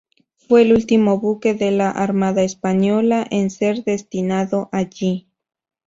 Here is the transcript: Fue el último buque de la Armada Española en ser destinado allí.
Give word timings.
Fue 0.47 0.63
el 0.63 0.73
último 0.73 1.19
buque 1.19 1.53
de 1.53 1.69
la 1.69 1.91
Armada 1.91 2.41
Española 2.41 3.23
en 3.29 3.51
ser 3.51 3.83
destinado 3.83 4.67
allí. 4.71 5.27